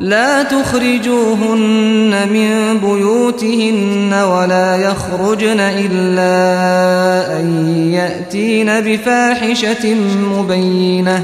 لا 0.00 0.42
تخرجوهن 0.42 2.28
من 2.32 2.78
بيوتهن 2.78 4.12
ولا 4.12 4.76
يخرجن 4.76 5.60
إلا 5.60 7.40
أن 7.40 7.46
يأتين 7.94 8.80
بفاحشة 8.80 9.94
مبينة. 10.34 11.22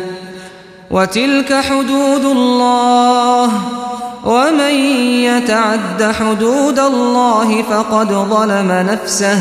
وتلك 0.90 1.54
حدود 1.54 2.24
الله. 2.24 3.50
ومن 4.24 4.74
يتعد 5.24 6.02
حدود 6.02 6.78
الله 6.78 7.62
فقد 7.62 8.08
ظلم 8.08 8.72
نفسه. 8.72 9.38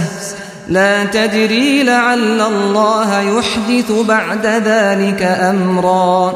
لا 0.70 1.06
تدري 1.06 1.84
لعل 1.84 2.42
الله 2.42 3.22
يحدث 3.22 3.92
بعد 3.92 4.46
ذلك 4.46 5.24
أمرا. 5.24 6.34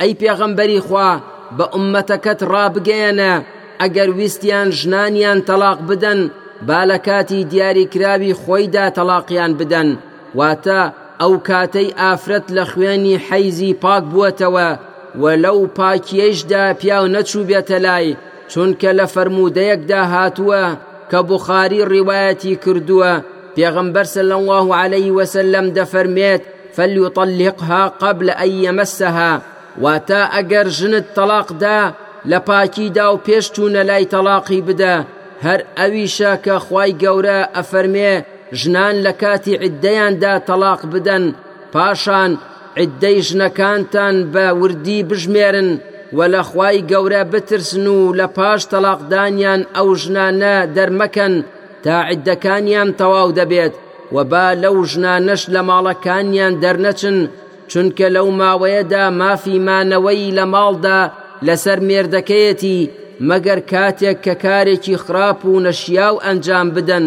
أي 0.00 0.14
پیغمبری 0.14 0.80
خوا 0.80 1.33
بە 1.56 1.64
ئومەتەکەت 1.74 2.40
ڕابگەیەنە. 2.52 3.32
ئەگەر 3.80 4.10
ویستیان 4.18 4.68
ژنانیان 4.78 5.38
تەلاق 5.48 5.78
بدەن 5.88 6.20
با 6.68 6.80
لە 6.90 6.98
کاتی 7.06 7.40
دیاریکراوی 7.52 8.38
خۆیدا 8.42 8.86
تەلاقیان 8.96 9.52
بدەن. 9.58 9.88
واتە 10.38 10.80
ئەو 11.20 11.34
کاتەی 11.48 11.94
ئافرەت 12.00 12.46
لە 12.56 12.64
خوێنی 12.70 13.22
حەیزی 13.26 13.78
پاک 13.82 14.04
بووەتەوە 14.12 14.68
و 15.22 15.24
لەو 15.44 15.60
پاکیەشدا 15.78 16.64
پیاو 16.80 17.12
نەچوو 17.14 17.46
بێتە 17.50 17.78
لای 17.86 18.16
چونکە 18.50 18.90
لە 18.98 19.06
فەرمودەیەکدا 19.14 20.02
هاتووە 20.14 20.64
کە 21.10 21.20
بخاری 21.30 21.86
ڕیواەتی 21.92 22.58
کردووە. 22.64 23.14
پێغمبەر 23.56 24.06
صلى 24.16 24.34
الله 24.40 24.66
عليه 24.82 25.10
وسلم 25.18 25.66
دەفەرمێت 25.78 26.42
فليطلقها 26.76 27.82
قبل 27.88 28.30
أن 28.30 28.50
يمسها 28.66 29.42
واتە 29.82 30.22
ئەگەر 30.34 30.66
ژنت 30.78 31.06
تەلاقدا 31.16 31.80
لە 32.30 32.38
پاکیدا 32.48 33.06
و 33.12 33.22
پێشتونە 33.26 33.82
لای 33.90 34.10
تەلاقی 34.14 34.62
بدە. 34.68 34.94
هەر 35.44 35.60
ئەویشە 35.78 36.32
کە 36.44 36.56
خی 36.66 36.90
گەورە 37.02 37.40
ئەفەرمێ 37.56 38.14
ژنان 38.60 38.96
لە 39.06 39.12
کاتی 39.22 39.60
عیددەیاندا 39.62 40.34
تەلاق 40.48 40.80
بدەن. 40.92 41.24
پاشان 41.72 42.32
عیددەی 42.80 43.18
ژنەکانتان 43.28 44.16
بە 44.32 44.46
وردی 44.60 45.00
بژمێرن 45.08 45.70
و 46.16 46.20
لە 46.34 46.42
خوای 46.48 46.84
گەورە 46.90 47.22
بترسن 47.32 47.86
و 47.86 47.98
لە 48.18 48.26
پاش 48.36 48.60
تەلاقدانیان 48.72 49.60
ئەو 49.74 49.88
ژنانە 50.02 50.54
دەرمەکەن 50.76 51.34
تا 51.84 51.96
عیدەکانیان 52.10 52.88
تەواو 53.00 53.34
دەبێت 53.38 53.74
و 54.14 54.16
با 54.30 54.46
لەو 54.62 54.76
ژنانەش 54.90 55.42
لە 55.54 55.62
ماڵەکانیان 55.68 56.54
دەرنەچن 56.62 57.18
چونکە 57.70 58.06
لەو 58.16 58.28
ماوەیەدا 58.40 59.04
مافیمانەوەی 59.20 60.34
لە 60.38 60.44
ماڵدا 60.54 61.00
لەسەر 61.46 61.78
مێردەکەیەتی 61.88 62.90
مەگەر 63.28 63.60
کاتێک 63.72 64.18
کە 64.24 64.34
کارێکی 64.44 65.00
خراپ 65.04 65.40
و 65.44 65.62
نەشیاو 65.66 66.22
ئەنجام 66.24 66.68
بدەن 66.76 67.06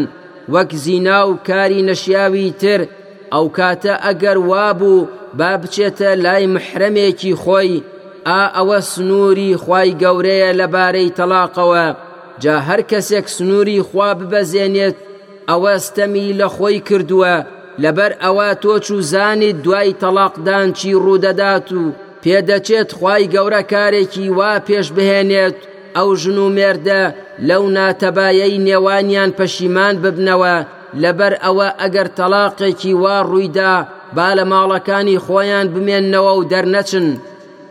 وەک 0.53 0.72
زینا 0.83 1.19
و 1.30 1.33
کاری 1.47 1.86
نەشیاوی 1.89 2.55
تر 2.61 2.81
ئەو 3.33 3.45
کاتە 3.58 3.94
ئەگەر 4.05 4.38
وابوو 4.49 5.08
با 5.38 5.52
بچێتە 5.61 6.11
لای 6.23 6.45
محرەمێکی 6.55 7.33
خۆی 7.44 7.83
ئا 8.27 8.42
ئەوە 8.55 8.80
سنووری 8.92 9.52
خی 9.64 9.89
گەورەیە 10.02 10.52
لەبارەی 10.59 11.14
تەلاقەوە. 11.17 11.86
جا 12.43 12.55
هەر 12.67 12.82
کەسێک 12.92 13.26
سنووری 13.36 13.86
خوا 13.87 14.09
ببەزێنێت 14.20 14.98
ئەوە 15.49 15.73
ستەمی 15.86 16.36
لە 16.39 16.48
خۆی 16.55 16.80
کردووە. 16.87 17.36
لەبەر 17.83 18.11
ئەوە 18.23 18.49
تۆچ 18.64 18.86
و 18.95 18.98
زانیت 19.11 19.58
دوای 19.65 19.98
تەلاقدان 20.02 20.67
چی 20.77 20.92
ڕوودەدات 21.04 21.70
و 21.80 21.82
پێدەچێت 22.23 22.89
خی 22.98 23.23
گەورە 23.33 23.61
کارێکی 23.71 24.27
وا 24.38 24.52
پێش 24.67 24.88
بهێنێت 24.95 25.58
ئەو 25.98 26.10
ژن 26.21 26.38
و 26.45 26.48
مێردە 26.58 27.04
لەو 27.49 27.64
ناتەبایەی 27.76 28.64
نێوانیان 28.67 29.32
پەشیمان 29.38 29.95
ببنەوە 30.04 30.55
لەبەر 31.04 31.33
ئەوە 31.43 31.67
ئەگەر 31.82 32.08
تەلاقێکی 32.17 32.93
وا 33.02 33.17
ڕوویدا 33.30 33.76
با 34.15 34.30
لە 34.38 34.44
ماڵەکانی 34.52 35.21
خۆیان 35.26 35.67
بمێننەوە 35.73 36.33
و 36.36 36.48
دەرنەچن. 36.52 37.08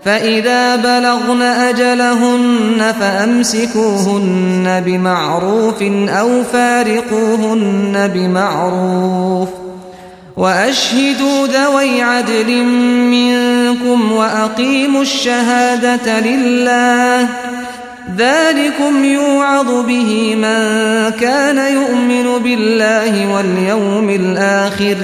فإذا 0.05 0.77
بلغن 0.77 1.43
أجلهن 1.43 2.81
فأمسكوهن 3.01 4.67
بمعروف 4.87 5.83
أو 6.21 6.43
فارقوهن 6.53 7.95
بمعروف 8.15 9.66
وأشهدوا 10.37 11.47
ذوي 11.47 12.03
عدل 12.03 12.65
منكم 13.11 14.13
وأقيموا 14.13 15.03
الشهادة 15.03 16.21
لله. 16.21 17.29
ذلكم 18.17 19.05
يوعظ 19.05 19.87
به 19.87 20.35
من 20.37 20.61
كان 21.21 21.59
يؤمن 21.73 22.43
بالله 22.43 23.35
واليوم 23.35 24.11
الآخر. 24.11 24.97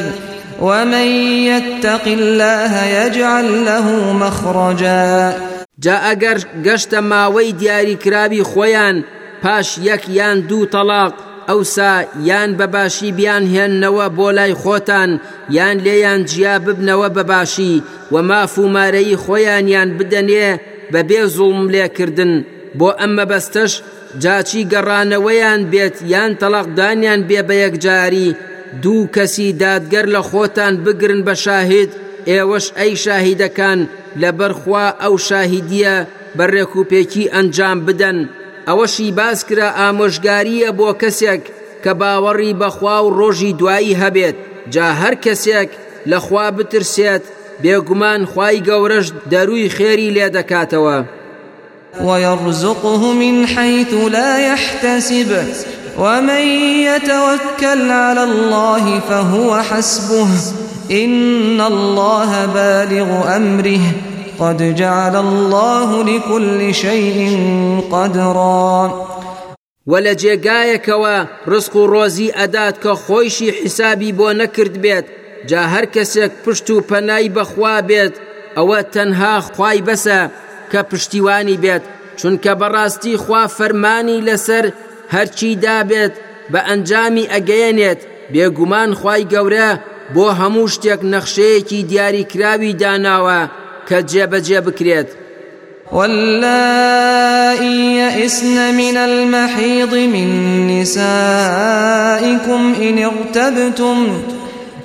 ومن 0.60 1.06
يتق 1.47 2.04
الله 2.06 2.84
يجعل 2.84 3.64
له 3.64 4.12
مخرجا. 4.12 5.32
جا 5.78 5.97
ئەگەر 6.06 6.38
گەشتە 6.66 7.00
ماوەی 7.10 7.53
دیاریکراوی 7.53 8.43
خۆیان 8.43 9.04
پاش 9.43 9.78
یەک 9.78 10.03
یان 10.09 10.41
دوو 10.41 10.66
تەلاق 10.66 11.14
ئەوسا 11.48 11.92
یان 12.28 12.50
بەباشی 12.58 13.10
بیان 13.19 13.44
هێننەوە 13.54 14.06
بۆ 14.16 14.28
لای 14.38 14.54
خۆتان 14.62 15.10
یان 15.56 15.76
لێیان 15.84 16.20
جیا 16.30 16.56
ببنەوە 16.64 17.08
بەباشی 17.16 17.75
و 18.12 18.14
مافومارەی 18.30 19.20
خۆیانیان 19.25 19.88
بدەنێ 19.98 20.50
بەبێ 20.92 21.22
زوڵم 21.34 21.66
لێکردن. 21.75 22.34
بۆ 22.78 22.88
ئەمە 23.00 23.25
بەستەش 23.31 23.72
جاچی 24.22 24.62
گەڕانەوەیان 24.72 25.60
بێت 25.72 25.97
یان 26.12 26.32
تەلاقدانیان 26.41 27.20
بێ 27.28 27.41
بە 27.48 27.54
یەکجاری 27.64 28.28
دوو 28.82 29.10
کەسی 29.14 29.48
دادگەر 29.62 30.06
لە 30.14 30.22
خۆتان 30.28 30.75
بگرن 30.84 31.20
بە 31.26 31.34
شاهید 31.44 31.91
ئێوەش 32.31 32.66
ئەی 32.78 32.94
شاهیدەکان 33.04 33.81
لە 34.20 34.31
بەرخوا 34.38 34.86
ئەو 35.02 35.14
شاهیدیە 35.28 35.97
بەڕێکوپێکی 36.38 37.31
ئەنجام 37.34 37.78
بدەن. 37.86 38.19
ئەوەشی 38.68 39.08
کرا 39.48 39.68
ئامۆژگاریە 39.78 40.70
بۆ 40.78 40.88
کەسێک 41.02 41.42
کە 41.84 41.92
باوەڕی 42.00 42.52
بەخوا 42.60 42.96
و 43.02 43.14
ڕۆژی 43.18 43.56
دوایی 43.60 43.98
هەبێت. 44.02 44.36
جا 44.74 44.86
هەر 45.00 45.14
کەسێک 45.24 45.70
لەخوا 46.10 46.46
بترسێت 46.56 47.24
بێگومان 47.62 48.22
خی 48.32 48.56
گەورەش 48.68 49.06
دەروی 49.32 49.72
خێری 49.76 50.14
لێ 50.16 50.28
دەکاتەوە. 50.36 50.98
ويرزقه 52.06 53.12
من 53.22 53.46
حيث 53.46 53.92
لا 54.16 54.38
يحتسب 54.38 55.30
ومن 55.98 56.44
يتوكل 56.88 57.90
على 57.90 58.22
الله 58.30 59.00
فهو 59.08 59.50
حسبه. 59.68 60.28
إن 60.90 61.60
الله 61.60 62.46
بالغ 62.46 63.36
أمره. 63.36 64.11
قد 64.42 64.75
جعل 64.75 65.16
الله 65.16 66.04
لكل 66.04 66.75
شيء 66.75 67.19
قدرا. 67.92 69.06
ولا 69.86 70.14
جێگایەکەوە 70.14 71.16
ڕسق 71.50 71.75
و 71.76 71.86
ڕۆزی 71.92 72.34
ئەدات 72.38 72.76
کە 72.82 72.92
خۆیشی 73.04 73.50
حیسابی 73.58 74.12
بۆ 74.19 74.28
نەکرد 74.41 74.76
بێت 74.84 75.06
جا 75.49 75.62
هەر 75.72 75.87
کەسێک 75.94 76.32
پشت 76.44 76.70
و 76.70 76.81
پەنای 76.90 77.32
بەخوا 77.37 77.76
بێت 77.88 78.14
ئەوە 78.56 78.81
تەنها 78.94 79.34
خوای 79.40 79.84
بەسە 79.88 80.20
کە 80.70 80.81
پشتیوانی 80.90 81.61
بێت 81.64 81.84
چونکە 82.19 82.52
بەڕاستی 82.61 83.20
خوا 83.22 83.43
فەرمانی 83.56 84.25
لەسەر 84.28 84.64
هەرچی 85.14 85.58
دابێت 85.64 86.14
بە 86.52 86.61
ئەنجامی 86.69 87.31
ئەگەیەنێت 87.32 88.00
بێگومان 88.32 88.90
خوای 89.00 89.28
گەورە 89.32 89.70
بۆ 90.14 90.26
هەموو 90.40 90.72
شتێک 90.75 91.00
نەخشەیەکی 91.12 91.87
دیاریکراوی 91.90 92.78
داناوە 92.82 93.40
کە 93.88 93.99
جێبەجێ 94.11 94.61
بکرێت 94.67 95.11
واللائي 95.93 97.76
يئسن 97.96 98.75
من 98.75 98.96
المحيض 98.96 99.94
من 99.94 100.29
نسائكم 100.81 102.62
إن 102.82 103.05
ارتبتم 103.05 104.23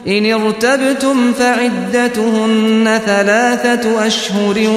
إن 0.07 0.33
ارتبتم 0.33 1.33
فعدتهن 1.33 2.99
ثلاثة 3.05 4.07
أشهر 4.07 4.69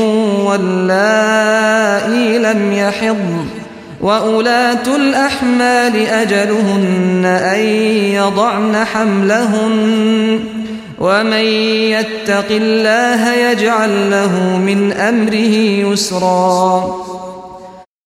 واللائي 0.46 2.38
لم 2.38 2.72
يحضن 2.72 3.46
وأولاة 4.00 4.96
الأحمال 4.96 5.96
أجلهن 6.06 7.24
أن 7.24 7.60
يضعن 8.14 8.84
حملهن. 8.84 10.40
ومن 11.00 11.44
يتق 11.96 12.48
الله 12.50 13.34
يجعل 13.34 14.10
له 14.10 14.58
من 14.58 14.92
أمره 14.92 15.54
يسرا. 15.88 17.10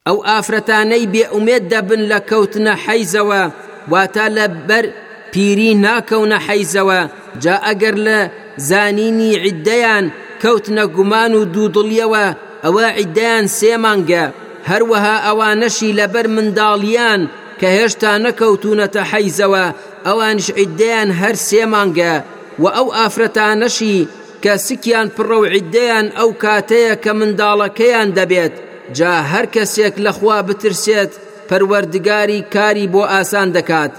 ئەو 0.09 0.19
ئافرەتانەی 0.29 1.07
بێ 1.13 1.25
ئومێد 1.35 1.65
دەبن 1.73 2.03
لە 2.11 2.19
کەوتنە 2.31 2.75
حەیزەوە 2.85 3.43
واتە 3.93 4.27
لە 4.37 4.47
بەر 4.69 4.85
پیری 5.33 5.73
ناکەونە 5.85 6.39
جا 7.43 7.57
ئەگەر 7.67 7.97
لە 8.07 8.19
زانینی 8.69 9.33
عیددەیان 9.45 10.05
کەوتنە 10.43 10.85
گومان 10.97 11.33
و 11.35 11.43
دوودڵیەوە 11.55 12.27
ئەوە 12.65 12.87
عیددیان 12.99 13.47
سێمانگە 13.59 14.25
هەروەها 14.71 15.17
ئەوانەشی 15.27 15.97
لەبەر 15.99 16.27
منداڵیان 16.35 17.23
کە 17.61 17.69
هێشتا 17.77 18.13
نەکەوتونەتە 18.27 19.03
عیددەیان 20.59 21.11
هەر 21.21 21.37
سێمانگە 21.49 22.15
و 22.63 22.65
ئەو 22.77 22.89
ئافرەتانەشی 22.97 23.99
کە 24.43 24.53
سکیان 24.67 25.09
پڕە 25.17 25.37
و 25.41 25.45
عیددەیان 25.55 26.07
ئەو 26.19 26.31
کاتەیە 26.43 26.95
کە 27.05 27.13
منداڵەکەیان 27.19 28.09
دەبێت 28.19 28.55
جا 28.97 29.15
هەر 29.33 29.47
کەسێک 29.55 29.95
لەخوا 30.05 30.39
بترسێت 30.49 31.13
پەروەردگاری 31.49 32.41
کاری 32.55 32.91
بۆ 32.93 33.03
ئاسان 33.13 33.49
دەکات 33.57 33.93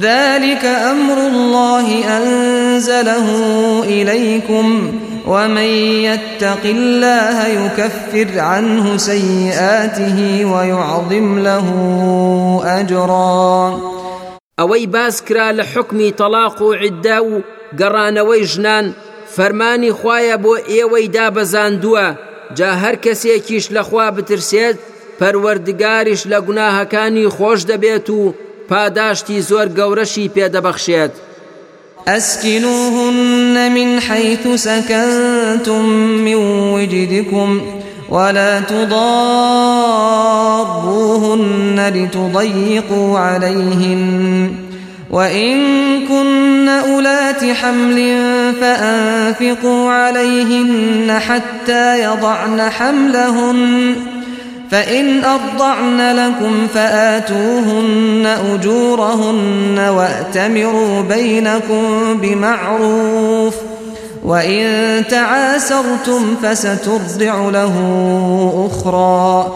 ذلك 0.00 0.64
أمر 0.64 1.18
الله 1.18 1.86
أنزله 2.18 3.28
إليكم 3.84 4.66
ومن 5.26 5.70
يتق 6.08 6.62
الله 6.64 7.46
يكفر 7.46 8.40
عنه 8.40 8.96
سيئاته 8.96 10.44
ويعظم 10.52 11.38
له 11.38 11.66
أجرا. 12.80 13.80
ئەوەی 14.60 14.86
باس 14.86 15.22
کرا 15.22 15.52
لە 15.52 15.64
حکمی 15.74 16.12
گەڕانەوەی 17.80 18.48
ژنان 18.52 18.86
فەرمانی 19.34 19.96
خوایە 19.98 20.36
بۆ 20.44 20.54
ئێوەی 20.70 21.12
دابەزاندووە. 21.16 22.06
جا 22.58 22.70
هەر 22.82 22.96
کەسێکیش 23.04 23.64
لەخوا 23.76 24.06
بترسێت 24.16 24.76
پەروەردگاریش 25.18 26.22
لە 26.32 26.38
گوناهەکانی 26.46 27.32
خۆش 27.36 27.60
دەبێت 27.70 28.08
و 28.18 28.20
پاداشتی 28.68 29.38
زۆر 29.48 29.68
گەورەشی 29.78 30.32
پێدەبەخشێت. 30.34 31.14
أسكنوهن 32.08 33.56
من 33.76 34.00
حيث 34.00 34.46
سكنتم 34.48 35.84
من 36.26 36.34
وجدكم 36.74 37.60
ولا 38.10 38.60
تضاروهن 38.60 38.98
لتضيقوا 41.94 43.18
عليهن 43.18 44.65
وإن 45.10 45.56
كن 46.06 46.68
أولات 46.68 47.44
حمل 47.44 48.18
فأنفقوا 48.60 49.90
عليهن 49.90 51.18
حتى 51.18 52.02
يضعن 52.02 52.60
حملهن 52.60 53.94
فإن 54.70 55.24
أرضعن 55.24 56.16
لكم 56.16 56.66
فآتوهن 56.74 58.36
أجورهن 58.54 59.78
وأتمروا 59.78 61.02
بينكم 61.02 62.18
بمعروف 62.22 63.54
وإن 64.24 65.02
تعاسرتم 65.10 66.36
فسترضع 66.42 67.50
له 67.50 67.74
أخرى. 68.70 69.52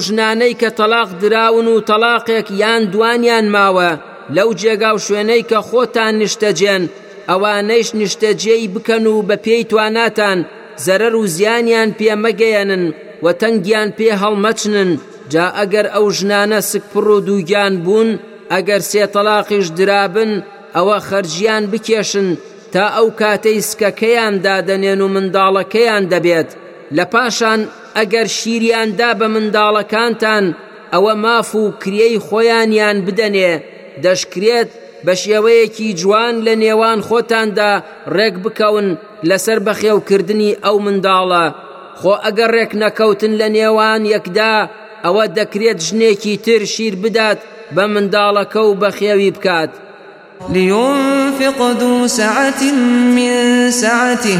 ژنانەی 0.00 0.54
کە 0.54 0.70
تەلاق 0.70 1.08
دراون 1.20 1.66
و 1.66 1.80
تەلاقێک 1.80 2.50
یان 2.50 2.82
دوانیان 2.90 3.46
ماوە 3.54 4.11
لەو 4.36 4.50
جێگا 4.60 4.90
و 4.94 5.02
شوێنەی 5.06 5.46
کە 5.50 5.58
خۆتان 5.68 6.12
نیشتەجێن 6.22 6.82
ئەوانەیش 7.30 7.88
نیشتەجێی 8.00 8.70
بکەن 8.74 9.04
و 9.06 9.26
بە 9.28 9.36
پێی 9.44 9.64
تواناتان 9.70 10.38
زەرەر 10.84 11.14
و 11.20 11.26
زیانیان 11.34 11.90
پێمەگەیەنن 11.98 12.84
و 13.24 13.26
تەنگیان 13.40 13.88
پێ 13.98 14.10
هەڵمەچنن. 14.22 14.90
جا 15.32 15.46
ئەگەر 15.58 15.86
ئەو 15.94 16.06
ژنانە 16.16 16.60
سکپڕ 16.70 17.06
و 17.14 17.24
دووگیان 17.26 17.74
بوون 17.84 18.10
ئەگەر 18.52 18.80
سێ 18.90 19.04
تەلاقیش 19.14 19.66
درابن 19.78 20.32
ئەوە 20.76 20.98
خەرجیان 21.08 21.64
بکێشن. 21.72 22.28
تا 22.72 22.84
ئەو 22.96 23.08
کاتەی 23.20 23.64
سکەکەیان 23.68 24.34
دادەنێن 24.46 25.00
و 25.04 25.12
منداڵەکەیان 25.14 26.04
دەبێت. 26.12 26.50
لە 26.96 27.04
پاشان 27.12 27.60
ئەگەر 27.96 28.26
شیریاندا 28.38 29.10
بە 29.18 29.26
منداڵەکانتان 29.34 30.44
ئەوە 30.92 31.14
ماف 31.24 31.50
و 31.60 31.62
کرێی 31.82 32.22
خۆیانیان 32.26 32.98
بدەنێ. 33.06 33.52
دەشکرێت 34.04 34.70
بە 35.06 35.14
شێوەیەکی 35.22 35.88
جوان 36.00 36.34
لە 36.46 36.54
نێوان 36.62 36.98
خۆتاندا 37.08 37.72
ڕێک 38.16 38.34
بکەون 38.44 38.88
لەسەر 39.28 39.58
بەخێوکردنی 39.66 40.56
ئەو 40.64 40.76
منداڵە. 40.84 41.46
خۆ 42.00 42.14
ئەگەر 42.24 42.50
ڕێک 42.56 42.72
نەکەوتن 42.82 43.32
لە 43.40 43.48
نێوان 43.56 44.02
یەکدا 44.14 44.54
ئەوە 45.04 45.24
دەکرێت 45.38 45.78
ژنێکی 45.86 46.34
تر 46.44 46.62
شیر 46.74 46.94
بدات 47.02 47.40
بە 47.74 47.84
منداڵەکە 47.92 48.62
و 48.68 48.78
بەخێوی 48.82 49.30
بکات. 49.36 49.70
لينفق 50.54 51.58
ذو 51.80 52.06
سعة 52.06 52.62
من 53.16 53.70
سعته 53.70 54.38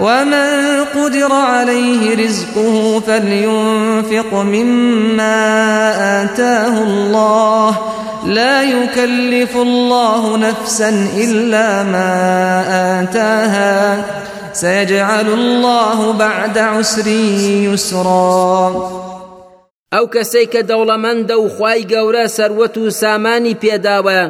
ومن 0.00 0.84
قدر 0.94 1.32
عليه 1.32 2.02
رزقه 2.24 3.00
فلينفق 3.00 4.34
مما 4.34 5.38
آتاه 6.22 6.82
الله. 6.82 7.95
لا 8.26 8.62
يكلف 8.62 9.56
الله 9.56 10.36
نفسا 10.36 11.08
إلا 11.16 11.82
ما 11.82 12.12
آتاها. 13.02 14.04
سيجعل 14.52 15.28
الله 15.28 16.12
بعد 16.12 16.58
عسر 16.58 17.06
يسرا. 17.72 18.72
ئەو 19.92 20.06
کەسەی 20.14 20.46
کە 20.52 20.62
دەوڵەمەندە 20.70 21.36
و 21.38 21.48
خوای 21.56 21.80
گەورە 21.92 22.26
سەروەت 22.36 22.78
و 22.78 22.90
سامانی 22.90 23.56
پێداوە 23.62 24.20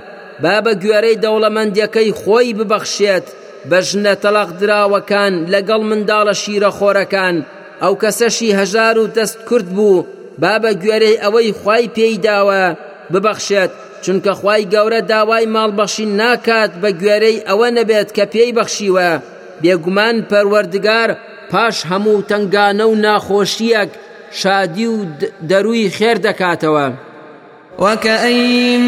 با 0.42 0.60
بە 0.64 0.72
گوێرەی 0.82 1.20
دەوڵەمەندیەکەی 1.24 2.16
خۆی 2.20 2.54
ببەخشێت 2.58 3.26
بە 3.70 3.78
ژنە 3.88 4.14
تەلاق 4.22 4.50
دراوەکان 4.60 5.34
لەگەڵ 5.52 5.82
منداڵە 5.90 6.34
شیرە 6.42 6.70
خۆرەکان 6.78 7.36
ئەو 7.82 7.94
کەسەشی 8.02 8.56
هەژار 8.58 8.96
و 8.98 9.10
دەست 9.16 9.38
کورت 9.48 9.68
بوو 9.76 10.06
با 10.38 10.54
بە 10.62 10.70
گوێرەی 10.82 11.20
ئەوەی 11.22 11.54
خۆی 11.60 11.84
چونکە 14.06 14.32
خوای 14.40 14.62
گەورە 14.74 15.00
داوای 15.12 15.46
ماڵبەخشین 15.54 16.06
ناکات 16.20 16.72
بە 16.82 16.90
گوێرەی 17.00 17.44
ئەوە 17.48 17.68
نەبێت 17.78 18.08
کە 18.16 18.24
پێی 18.32 18.54
بەخشیوە. 18.56 19.10
بێگومان 19.62 20.16
پەروەردگار 20.30 21.10
پاش 21.50 21.76
هەموو 21.90 22.24
تنگانە 22.30 22.84
و 22.88 22.94
ناخۆشیەک 23.04 23.90
شادی 24.40 24.86
و 24.86 24.96
دەروی 25.50 25.92
خێر 25.96 26.16
دەکاتەوە. 26.26 26.88
وكأين 27.78 28.80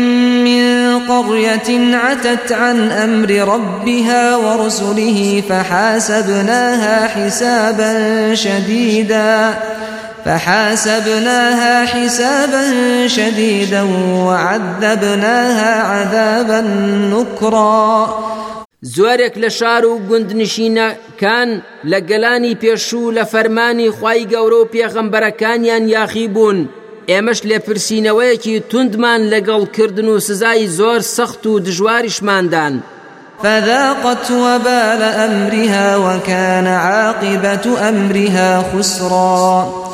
من 0.44 0.98
قرية 0.98 1.96
عتت 1.96 2.52
عن 2.52 2.78
أمر 2.90 3.30
ربها 3.54 4.36
ورسله 4.36 5.42
فحاسبناها 5.48 7.06
حسابا 7.06 7.94
شديدا. 8.34 9.58
فحاسبناها 10.24 11.84
حسابا 11.84 12.62
شديدا 13.06 13.82
وعذبناها 14.26 15.82
عذابا 15.82 16.60
نكرا. 17.12 18.08
زۆرێک 18.82 19.34
لە 19.42 19.48
شار 19.48 19.84
و 19.86 20.00
گوندنشینەکان 20.08 21.50
لە 21.90 21.98
گەلانی 22.08 22.58
پێشوو 22.62 23.14
لە 23.16 23.24
فەرمانی 23.32 23.90
خی 23.98 24.20
گەورە 24.32 24.58
و 24.60 24.68
پێغەمبەرەکانیان 24.74 25.84
یاخی 25.94 26.28
بوون. 26.28 26.68
ئێمەش 27.10 27.40
لێپرسینەوەیەکی 27.48 28.62
توندمان 28.70 29.20
لەگەڵکردن 29.32 30.08
و 30.10 30.20
سزای 30.28 30.68
زۆر 30.78 31.00
سەخت 31.16 31.46
و 31.46 31.60
دژواریشماندان. 31.66 32.74
فذاقت 33.42 34.30
وبال 34.30 35.02
أمرها 35.26 35.96
وكان 35.96 36.66
عاقبة 36.66 37.88
أمرها 37.88 38.64
خسرا. 38.72 39.87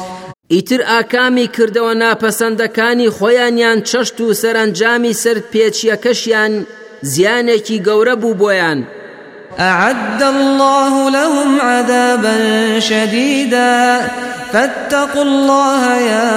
ئیتر 0.54 0.80
ئاکامی 0.90 1.46
کردەوە 1.56 1.94
ناپەسەندەکانی 2.02 3.12
خۆیانیان 3.16 3.78
چەشت 3.90 4.16
و 4.20 4.34
سەرنجامی 4.40 5.14
سەر 5.22 5.38
پێچیەکەشیان 5.52 6.52
زیانێکی 7.12 7.82
گەورە 7.86 8.14
بوو 8.22 8.38
بۆیان. 8.40 8.80
أعد 9.58 10.22
الله 10.22 11.10
لهم 11.10 11.60
عذابا 11.60 12.36
شديدا. 12.80 14.00
فاتقوا 14.52 15.22
الله 15.22 15.82
يا 16.12 16.32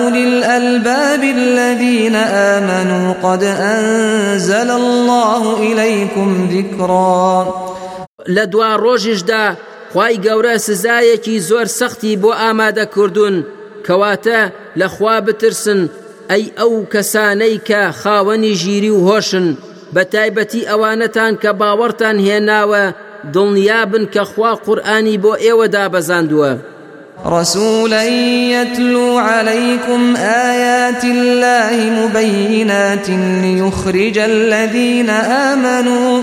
أولي 0.00 0.24
الألباب 0.24 1.22
الذين 1.22 2.16
آمنوا. 2.54 3.14
قد 3.22 3.42
أنزل 3.44 4.70
الله 4.70 5.42
إليكم 5.56 6.48
ذكرا. 6.52 7.54
لدوا 8.28 8.76
روجشدا 8.76 9.56
خی 9.92 10.14
گەورە 10.24 10.54
سزایەکی 10.66 11.36
زۆر 11.48 11.66
سەختی 11.78 12.18
بۆ 12.22 12.30
ئامادە 12.40 12.84
کردوون 12.94 13.36
کەواتە 13.86 14.40
لەخوا 14.80 15.16
بترسن. 15.26 15.80
ئەی 16.30 16.44
ئەو 16.58 16.72
کەسانەی 16.92 17.56
کە 17.68 17.82
خاوەنی 18.00 18.58
ژیری 18.62 18.90
و 18.94 19.04
هۆشن 19.08 19.46
بە 19.94 20.02
تایبەتی 20.12 20.68
ئەوانەتان 20.70 21.32
کە 21.42 21.50
باوەڕتان 21.60 22.16
هێناوە 22.26 22.84
دڵنیابن 23.34 24.04
کە 24.14 24.22
خوا 24.30 24.52
قورآانی 24.64 25.20
بۆ 25.22 25.32
ئێوە 25.44 25.66
دابەزاندووە. 25.74 26.52
رسولا 27.26 28.04
يتلو 28.54 29.18
عليكم 29.18 30.16
آيات 30.50 31.04
الله 31.04 31.76
مبينات 32.00 33.08
ليخرج 33.44 34.18
الذين 34.18 35.10
آمنوا. 35.50 36.22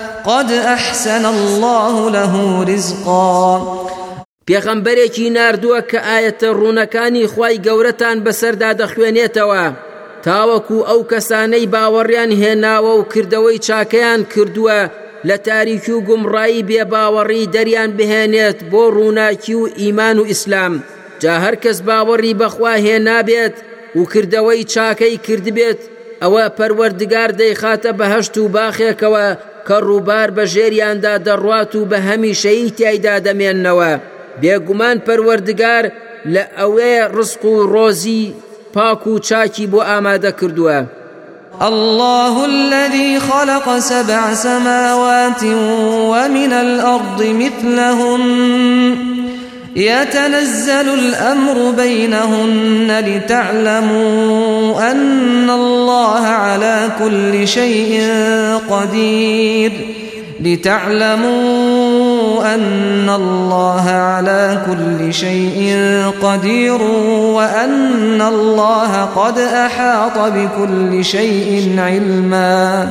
قد 0.25 0.51
أحسن 0.51 1.25
الله 1.25 2.09
له 2.09 2.63
رزقا. 2.73 3.77
پێغەمبەرێکی 4.47 5.29
نردووە 5.37 5.81
کە 5.91 5.99
ئاەتە 6.07 6.49
ڕوونەکانی 6.59 7.29
خی 7.33 7.55
گەورەتان 7.65 8.17
بەسەردا 8.25 8.71
دەخوێنێتەوە. 8.81 9.65
تاوەکو 10.25 10.77
ئەو 10.89 11.01
کەسانەی 11.11 11.69
باوەڕیان 11.73 12.31
هێناوە 12.41 12.93
و 12.99 13.07
کردەوەی 13.13 13.63
چاکەیان 13.67 14.21
کردووە. 14.33 14.81
لە 15.27 15.37
تاریکی 15.47 15.91
و 15.91 16.05
گومڕایی 16.07 16.65
بێباوەڕی 16.69 17.49
دەریان 17.55 17.91
بهێنێت 17.97 18.59
بۆ 18.71 18.83
ڕووناکی 18.95 19.53
و 19.61 19.65
ئیمان 19.79 20.17
و 20.19 20.27
ئیسلام. 20.31 20.73
جا 21.21 21.33
هەر 21.43 21.55
کەس 21.63 21.77
باوەڕی 21.87 22.37
بەخوا 22.41 22.73
هێنابێت 22.85 23.55
و 23.97 24.01
کردەوەی 24.11 24.67
چاکەی 24.73 25.21
کردبێت 25.25 25.81
ئەوە 26.21 26.45
پەروەردگار 26.57 27.29
دەیخاتە 27.41 27.91
بەهشت 27.99 28.35
و 28.37 28.51
باخێکەوە 28.55 29.27
کە 29.67 29.77
ڕووبار 29.87 30.29
بە 30.37 30.43
ژێریاندا 30.53 31.15
دەڕوات 31.27 31.71
و 31.75 31.87
بە 31.91 31.99
هەمیشەی 32.07 32.73
تایدا 32.77 33.15
دەمێننەوە 33.25 33.91
بێگومان 34.41 34.97
پەروەردگار 35.05 35.85
لە 36.33 36.43
ئەوەیە 36.57 37.05
ڕسق 37.15 37.43
و 37.45 37.55
ڕۆزی 37.73 38.23
پاک 38.73 39.03
و 39.07 39.19
چاکی 39.27 39.65
بۆ 39.71 39.79
ئامادە 39.89 40.31
کردووە. 40.39 40.79
الله 41.69 42.33
الذي 42.53 43.19
خلق 43.19 43.79
سبع 43.79 44.33
سماوات 44.33 45.43
ومن 46.11 46.53
الأرض 46.53 47.19
مثلهن 47.43 48.23
يتنزل 49.75 50.87
الأمر 50.99 51.71
بينهن 51.71 52.89
لتعلموا 53.07 54.50
أن 54.79 55.49
الله 55.49 56.19
على 56.19 56.89
كل 56.99 57.47
شيء 57.47 58.01
قدير 58.69 59.71
لتعلموا 60.41 62.01
أن 62.55 63.09
الله 63.09 63.89
على 63.89 64.61
كل 64.65 65.13
شيء 65.13 65.75
قدير 66.21 66.81
وأن 67.37 68.21
الله 68.21 69.05
قد 69.05 69.39
أحاط 69.39 70.17
بكل 70.17 71.05
شيء 71.05 71.75
علما. 71.77 72.87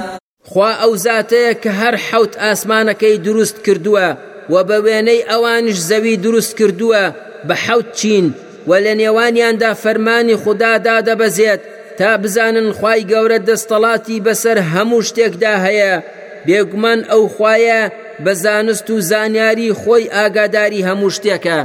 خوا 0.51 0.73
ئەو 0.83 0.97
زاتەیە 0.97 1.55
کە 1.63 1.71
هەر 1.81 1.95
حوت 1.97 2.33
ئاسمانەکەی 2.37 3.17
دروست 3.27 3.57
کردووە 3.67 4.09
و 4.53 4.55
بە 4.69 4.77
وێنەی 4.85 5.27
ئەوانش 5.31 5.79
زەوی 5.91 6.17
دروست 6.27 6.53
کردووە 6.59 7.05
بە 7.49 7.55
حوت 7.65 7.89
چین 7.93 8.35
و 8.71 8.73
لە 8.85 8.93
نێوانیاندا 9.01 9.73
فەرمانی 9.83 10.41
خوددادا 10.43 10.97
دەبەزێت 11.09 11.61
تا 11.99 12.11
بزانن 12.23 12.69
خی 12.79 13.01
گەورە 13.11 13.39
دەستەڵاتی 13.49 14.23
بەسەر 14.27 14.59
هەموو 14.73 15.07
شتێکدا 15.09 15.55
هەیە 15.67 15.93
بێگومان 16.47 17.01
ئەو 17.11 17.25
خوایە 17.35 17.83
بە 18.25 18.33
زانست 18.43 18.89
و 18.91 19.01
زانیاری 19.11 19.77
خۆی 19.81 20.11
ئاگاداری 20.17 20.87
هەموو 20.89 21.15
شتێکە. 21.17 21.61